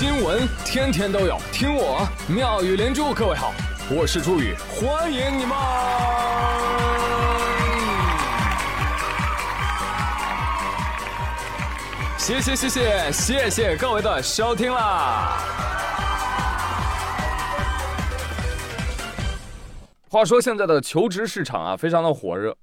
[0.00, 3.12] 新闻天天都有，听我妙语连珠。
[3.12, 3.52] 各位好，
[3.90, 5.54] 我是朱宇，欢迎你们！
[12.16, 15.36] 谢谢谢谢谢谢各位的收听啦！
[20.08, 22.56] 话说现在的求职市场啊，非常的火热，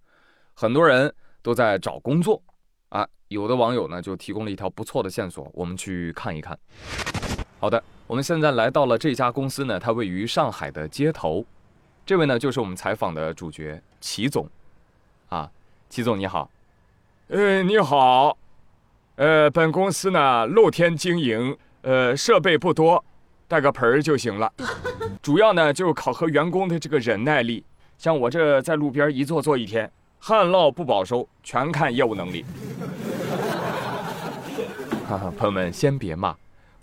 [0.55, 1.13] 很多人
[1.43, 2.41] 都在找工作。
[2.89, 6.57] 啊，有的网友呢就提供了一条不错的线索，我们去看一看。
[7.59, 11.43] 好的，我们现在来到了这家公司呢，它位于上海的街头。
[12.05, 14.48] 这位呢就是我们采访的主角齐总。
[15.29, 15.49] 啊，
[15.89, 16.49] 齐总你好。
[17.29, 18.38] 呃，你好。
[19.15, 23.03] 呃，本公司呢露天经营，呃，设备不多，
[23.48, 24.53] 带个盆儿就行了。
[25.23, 27.63] 主要呢就考核员工的这个忍耐力。
[27.98, 29.91] 像我这在路边一坐坐一天。
[30.20, 32.45] 旱涝不保收，全看业务能力。
[35.09, 36.35] 哈哈，朋友们先别骂，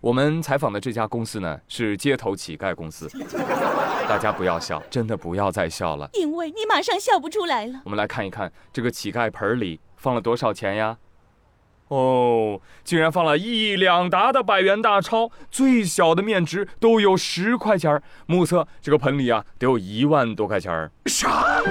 [0.05, 3.09] 我们采访的这家公司呢是街头乞丐公司，
[4.07, 7.81] 大家不要笑，真的不要再笑了，因为你马上笑不出来了。
[7.87, 10.99] 我们来看一看这个乞丐盆里放了多少钱呀？
[11.89, 21.63] 哦，竟然放了一两沓的百元大钞，最小的面值都有十块钱目测这个盆里啊得有一万多块钱啥？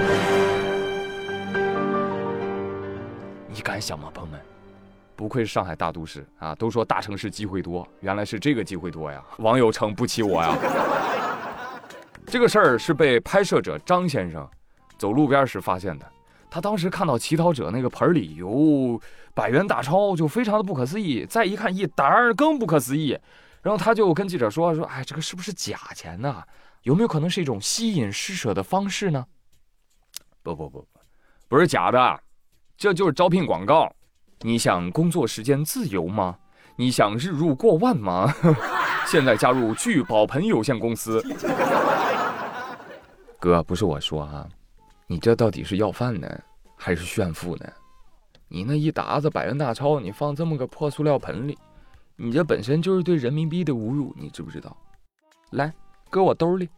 [3.48, 4.40] 你敢想吗，朋友们？
[5.16, 6.54] 不愧是上海大都市啊！
[6.54, 9.22] 都说大城市机会多，原来是这个机会多呀！
[9.38, 10.56] 网友称不起我呀！
[12.26, 14.48] 这个事儿是被拍摄者张先生
[14.98, 16.10] 走路边时发现的。
[16.50, 19.00] 他当时看到乞讨者那个盆里有
[19.34, 21.26] 百元大钞，就非常的不可思议。
[21.26, 23.18] 再一看一沓儿，更不可思议。
[23.60, 26.42] 然后他就跟记者说：“说哎，这个是不是假钱呢？
[26.82, 29.24] 有没有可能是一种吸引施舍的方式呢？”
[30.42, 30.86] 不不不，
[31.48, 32.20] 不是假的。
[32.76, 33.90] 这就是招聘广告，
[34.40, 36.36] 你想工作时间自由吗？
[36.76, 38.32] 你想日入过万吗？
[39.06, 41.22] 现在加入聚宝盆有限公司。
[43.38, 44.46] 哥，不是我说啊，
[45.06, 46.28] 你这到底是要饭呢，
[46.76, 47.66] 还是炫富呢？
[48.48, 51.58] 你那一沓子百元大钞，你放这么个破塑料盆里，
[52.16, 54.76] 你这本身就是对人民币的侮辱，你知不知道？
[55.50, 55.72] 来，
[56.10, 56.68] 搁我兜里。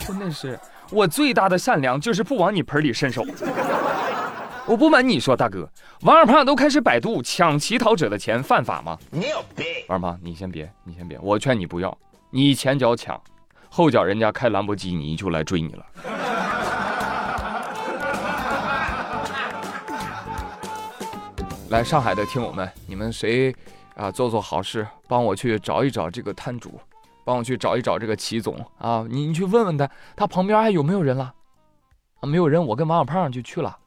[0.00, 0.58] 真的是，
[0.90, 3.24] 我最大的善良就是不往你盆里伸手。
[4.66, 5.66] 我不瞒你说，大哥，
[6.02, 8.98] 王二胖都开始百度抢乞讨者的钱犯法吗？
[9.10, 9.64] 你有病！
[9.88, 11.96] 王二胖，你先别，你先别，我劝你不要。
[12.30, 13.18] 你前脚抢，
[13.70, 15.86] 后脚人家开兰博基尼就来追你了。
[21.70, 23.54] 来，上海的听友们，你们谁
[23.94, 26.78] 啊做做好事，帮我去找一找这个摊主。
[27.28, 29.04] 帮我去找一找这个齐总啊！
[29.06, 31.34] 你你去问问他，他旁边还有没有人了？
[32.20, 33.78] 啊，没有人，我跟王小胖就去了。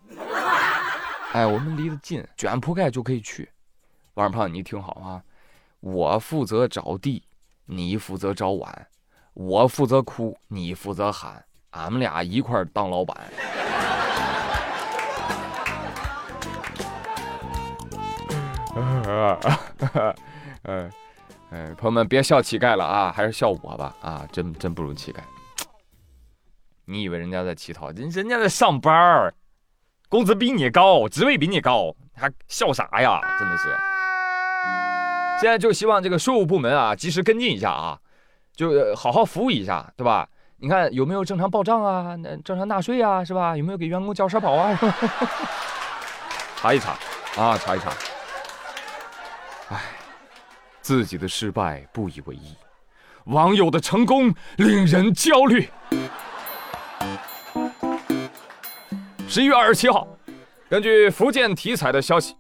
[1.32, 3.50] 哎，我们离得近，卷铺盖就可以去。
[4.14, 5.24] 王小胖，你听好啊，
[5.80, 7.24] 我负责找地，
[7.66, 8.88] 你负责找碗，
[9.34, 13.18] 我负责哭，你负责喊，俺们俩一块当老板。
[20.64, 20.94] 嗯。
[21.52, 25.18] 哎，朋友们别笑乞丐了啊，还是笑我吧啊，真真不如乞丐。
[26.86, 29.34] 你以为人家在乞讨，人人家在上班儿，
[30.08, 33.20] 工资比你高，职位比你高，还笑啥呀？
[33.38, 33.68] 真的是。
[35.42, 38.00] 现在就希望这个税务部门啊，及时跟进一下啊，
[38.56, 40.30] 就好好服务一下，对吧？
[40.56, 43.58] 你看有没有正常报账啊，那正常纳税啊，是吧？
[43.58, 44.80] 有没有给员工交社保啊？
[46.56, 46.92] 查一查
[47.36, 47.92] 啊，查一查。
[50.92, 51.02] 哎。
[51.02, 52.54] 自己的失败不以为意，
[53.24, 55.70] 网友的成功令人焦虑。
[59.26, 60.06] 十一月二十七号，
[60.70, 62.36] 根据福建体彩的消息，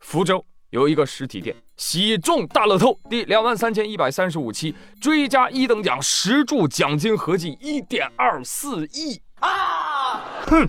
[0.00, 10.42] 福州有一个实体店喜中大乐透第两万三千一百三十五期追加一等奖十注奖金合计一点二四亿啊！
[10.46, 10.66] 哼！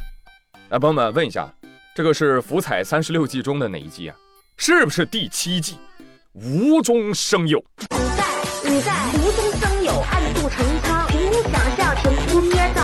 [0.67, 1.49] 来，朋友们问一下，
[1.95, 4.15] 这个是福彩三十六计中的哪一计啊？
[4.57, 5.77] 是不是第七计？
[6.33, 7.63] 无中生有。
[7.79, 8.23] 你在，
[8.69, 12.83] 你在无中生有，暗度陈仓，凭空想象，凭空捏造。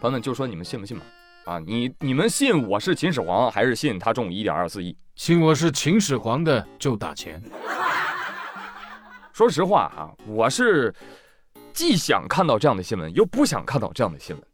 [0.00, 1.04] 朋友们，就说你们信不信吧？
[1.46, 4.94] 啊，你你们信我是秦始皇，还是信他中一点二四亿？
[5.14, 7.42] 信我是秦始皇的就打钱。
[9.32, 10.94] 说实话啊，我是
[11.72, 14.44] 既想看到这样的新闻，又不想看到这样的新闻。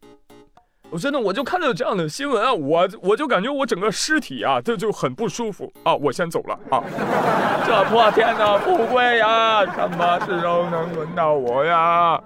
[0.93, 6.83] 我真的，我就看到这样的新闻啊，我我就感觉我整个尸体啊，这就很不舒服啊，我先走了啊。
[7.65, 12.21] 这破天的富贵呀，什么时候能轮到我呀？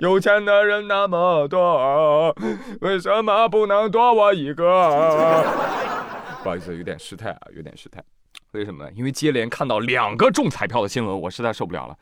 [0.00, 2.36] 有钱的人那么多，
[2.82, 5.42] 为什么不能多我一个？
[6.44, 8.04] 不好意思，有点失态啊，有点失态。
[8.52, 8.90] 为什么呢？
[8.94, 11.96] 因为接连看到两个中彩票的新闻，我实在受不了了，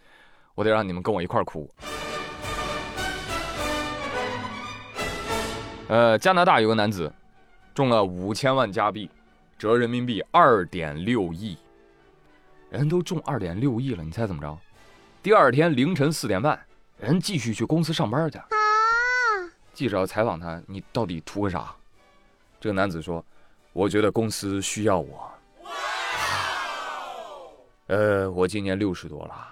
[0.56, 1.70] 我得让你们跟我一块哭。
[5.88, 7.12] 呃，加拿大有个男子
[7.72, 9.08] 中了五千万加币，
[9.56, 11.56] 折人民币二点六亿。
[12.70, 14.58] 人都中二点六亿了，你猜怎么着？
[15.22, 16.58] 第二天凌晨四点半，
[16.98, 18.40] 人继续去公司上班去。
[19.72, 21.72] 记者采访他：“你到底图个啥？”
[22.58, 23.24] 这个男子说
[23.72, 25.30] ：“我觉得公司需要我。”
[27.86, 29.48] 呃，我今年六十多了，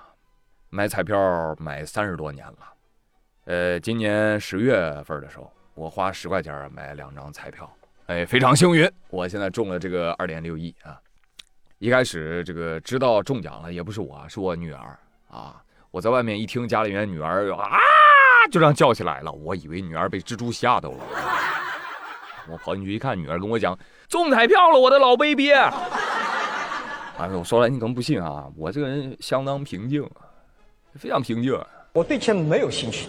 [0.71, 2.59] 买彩票买三十多年了。
[3.45, 7.69] 呃，今年十月份的时候，我花十块钱买两张彩票，
[8.07, 10.99] 哎，非常幸运，我现在中了这个二点六亿啊。
[11.79, 14.99] 一开始这个知道中奖了，也不是我，是我女儿
[15.29, 15.61] 啊。
[15.91, 17.79] 我在外面一听家里面女儿啊，
[18.51, 20.99] 就这样叫起来了，我以为女儿被蜘蛛吓到了。
[22.49, 23.79] 我跑进去一看，女儿跟我讲
[24.09, 25.53] 中彩票了，我的老 baby。
[25.53, 25.73] 哎，
[27.33, 30.09] 我说了，你可能不信啊，我这个人相当平静，
[30.95, 31.61] 非常平静。
[31.93, 33.09] 我对钱没有兴趣。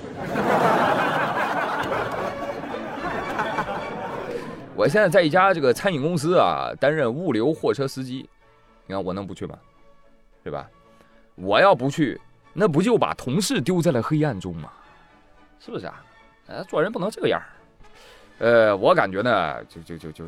[4.76, 8.30] 我现在在一家这个餐饮公司啊，担任物流货车司机。
[8.86, 9.58] 你看我能不去吗？
[10.44, 10.70] 对吧？
[11.36, 12.20] 我要不去，
[12.52, 14.70] 那不就把同事丢在了黑暗中吗？
[15.60, 16.04] 是不是啊？
[16.48, 17.42] 呃，做人不能这个样
[18.40, 20.26] 呃，我感觉呢，就就就就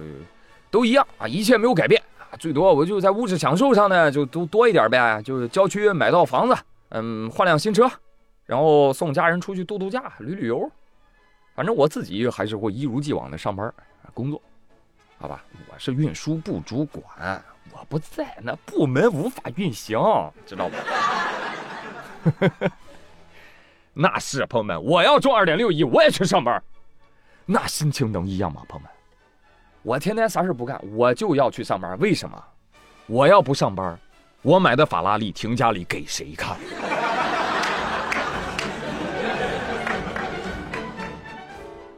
[0.71, 2.31] 都一样啊，一切没有改变啊。
[2.39, 5.21] 最多我就在物质享受上呢，就都多一点呗。
[5.23, 6.55] 就是郊区买套房子，
[6.89, 7.91] 嗯，换辆新车，
[8.45, 10.71] 然后送家人出去度度假、旅旅游。
[11.57, 13.73] 反正我自己还是会一如既往的上班
[14.13, 14.39] 工作，
[15.17, 15.43] 好吧？
[15.67, 17.43] 我是运输部主管。
[17.71, 19.99] 我不在，那部门无法运行，
[20.45, 20.75] 知道吗？
[23.91, 26.61] 那是朋友们，我要中二点六亿，我也去上班，
[27.47, 28.61] 那心情能一样吗？
[28.69, 28.91] 朋友们，
[29.81, 32.39] 我天天啥事不干，我就要去上班，为什么？
[33.07, 33.99] 我要不上班，
[34.43, 36.55] 我买的法拉利停家里给谁看？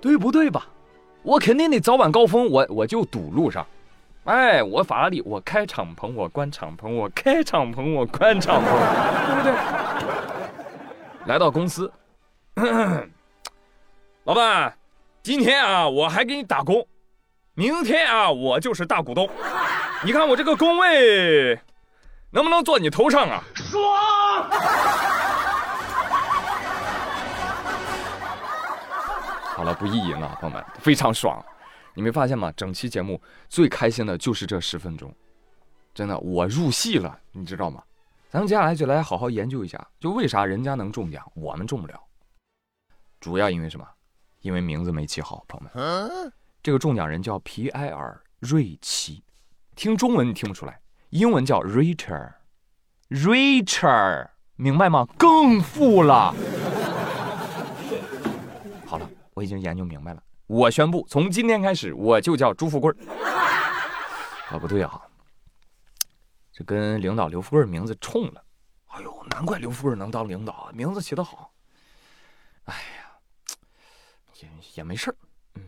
[0.02, 0.68] 对不对吧？
[1.22, 3.66] 我肯定得早晚高峰，我我就堵路上。
[4.24, 8.66] 哎，我法拉利，我开敞篷，我关敞篷，我开敞篷，我关敞篷，
[9.28, 9.54] 对不对？
[11.26, 11.92] 来到公司，
[14.24, 14.74] 老板，
[15.24, 16.86] 今天啊，我还给你打工，
[17.54, 19.30] 明天啊，我就是大股东。
[20.04, 21.60] 你看我这个工位，
[22.32, 23.44] 能不能坐你头上啊？
[23.56, 24.50] 爽！
[29.74, 31.44] 不意淫了，朋友们，非常爽。
[31.94, 32.52] 你没发现吗？
[32.56, 35.14] 整期节目最开心的就是这十分钟，
[35.94, 37.84] 真的，我入戏了，你知道吗？
[38.30, 42.02] 咱们接下来就来好好研究一下，就为啥人家能中奖，我们中不了？
[43.20, 43.86] 主要因为什么？
[44.42, 45.74] 因为名字没起好，朋友们。
[46.64, 49.22] 这个中奖人叫皮埃尔·瑞奇，
[49.76, 50.80] 听中文你听不出来，
[51.10, 55.06] 英文叫 Richard，Richard，明白吗？
[55.18, 56.34] 更富了。
[59.40, 60.22] 我已经研究明白了。
[60.48, 62.94] 我宣布，从今天开始，我就叫朱富贵
[64.52, 65.02] 啊，不对啊，
[66.52, 68.44] 这跟领导刘富贵名字冲了。
[68.88, 71.54] 哎呦，难怪刘富贵能当领导，名字起得好。
[72.66, 73.16] 哎呀，
[74.42, 75.16] 也也没事
[75.56, 75.64] 嗯，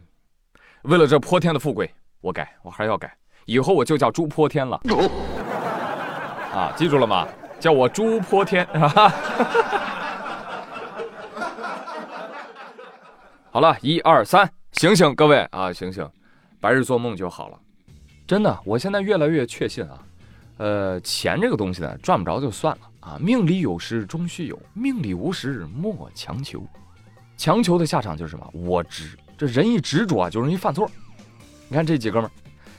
[0.82, 4.82] 为了这泼天的富贵，我改，我还要改，以后我就叫朱泼天了。
[6.54, 7.26] 啊，记住了吗？
[7.58, 8.68] 叫我朱泼天。
[13.54, 14.50] 好了，一二三。
[14.72, 16.10] 醒醒，各位啊，醒醒！
[16.62, 17.60] 白日做梦就好了。
[18.26, 20.00] 真的，我现在越来越确信啊，
[20.56, 23.18] 呃，钱这个东西呢，赚不着就算了啊。
[23.20, 26.66] 命里有时终须有，命里无时莫强求。
[27.36, 28.50] 强求的下场就是什么？
[28.54, 29.18] 我执。
[29.38, 30.90] 这人一执着啊，就容易犯错。
[31.68, 32.32] 你看这几哥们儿，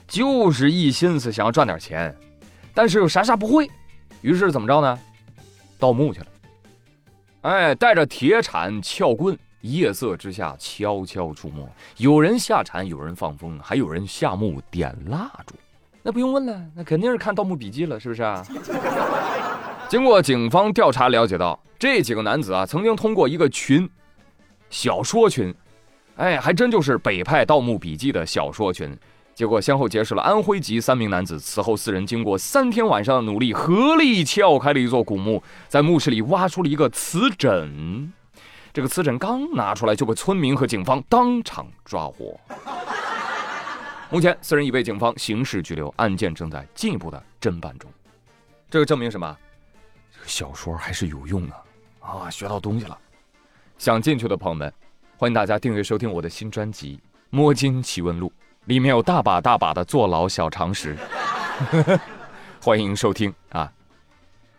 [0.07, 2.17] 就是一心思想要赚点钱，
[2.73, 3.69] 但是又啥啥不会，
[4.21, 4.99] 于是怎么着呢？
[5.77, 6.27] 盗墓去了。
[7.41, 9.37] 哎，带着铁铲、撬棍。
[9.63, 11.65] 夜色之下悄悄出没，
[11.97, 15.55] 有人下铲，有人放风，还有人下墓点蜡烛。
[16.01, 18.45] 那不用问了，那肯定是看《盗墓笔记》了，是不是啊？
[19.87, 23.89] 经过警方调查了解到，这几个男子啊，曾经通过一个群，
[24.69, 25.55] 小说群，
[26.17, 28.93] 哎，还真就是北派《盗墓笔记》的小说群。
[29.33, 31.39] 结果先后结识了安徽籍三名男子。
[31.39, 38.11] 此后四人经过三天晚上的努力，合力撬开了一座古墓，在墓室里挖出了一个瓷枕。
[38.73, 42.39] 这个瓷枕刚拿出来就被村民和警方当场抓获。
[44.09, 47.87] 目前，四人已被警方刑事拘留，案件正在进一步的侦办中。
[48.71, 49.37] 这个证明什么？
[50.11, 51.55] 这个小说还是有用的
[51.99, 52.27] 啊！
[52.31, 52.97] 学到东西了。
[53.77, 54.73] 想进去的朋友们，
[55.17, 56.95] 欢迎大家订阅收听我的新专辑
[57.29, 58.27] 《摸金奇闻录》，
[58.65, 60.97] 里面有大把大把的坐牢小常识，
[62.59, 63.71] 欢迎收听啊。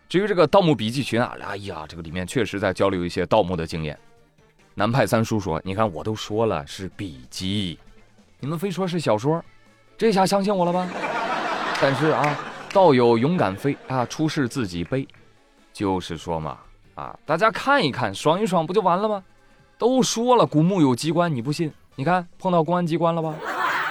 [0.08, 3.98] 至于这个盗墓笔记群啊，哎呀，这个里面确实在交流一些盗墓的经验。
[4.74, 7.78] 南派三叔说：“你看，我都说了是笔记，
[8.40, 9.42] 你们非说是小说，
[9.96, 10.88] 这下相信我了吧？
[11.80, 12.36] 但是啊，
[12.72, 15.06] 道友勇敢飞啊，出事自己背，
[15.72, 16.58] 就是说嘛，
[16.94, 19.22] 啊，大家看一看，爽一爽不就完了吗？
[19.78, 21.72] 都说了，古墓有机关，你不信？
[21.96, 23.34] 你看碰到公安机关了吧？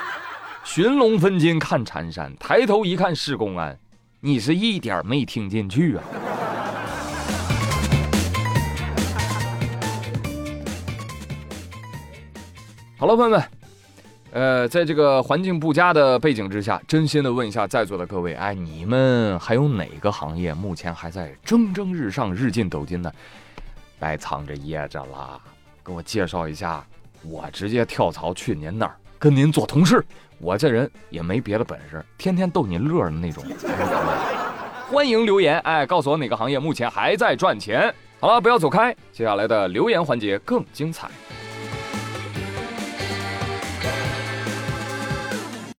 [0.65, 3.77] 寻龙分金看缠山，抬头一看是公安，
[4.25, 6.03] 你是一点没听进去啊？”
[12.97, 13.43] 好了，朋友们，
[14.31, 23.11] 呃，在这个环境不佳的背景之下，真心的问一下在座的各位，哎，你们还有哪个行业目前还在蒸蒸日上、日进斗金呢？
[23.99, 25.37] 别藏着掖着啦，
[25.83, 26.81] 给我介绍一下，
[27.23, 30.03] 我直接跳槽去您那儿跟您做同事。
[30.37, 33.41] 我这人也没别的本事，天天逗你乐的那种。
[34.91, 37.93] 欢迎留言，哎，告诉我哪个行业目前还在赚钱。
[38.19, 41.09] 好了，不要走开，接下来的留言环节更精彩。